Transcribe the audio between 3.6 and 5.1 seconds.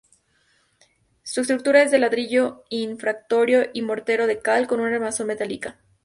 y mortero de cal, con una